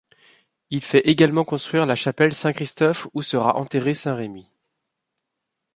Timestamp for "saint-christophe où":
2.33-3.21